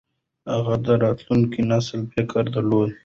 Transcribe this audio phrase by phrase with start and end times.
[0.53, 2.91] هغه د راتلونکي نسل فکر درلود.